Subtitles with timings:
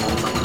[0.00, 0.39] 能怎么？